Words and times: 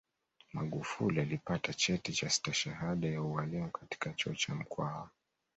magufuli 0.53 1.21
alipata 1.21 1.73
cheti 1.73 2.13
cha 2.13 2.29
stashahada 2.29 3.07
ya 3.07 3.21
ualimu 3.21 3.71
katika 3.71 4.13
chuo 4.13 4.35
cha 4.35 4.55
mkwawa 4.55 5.09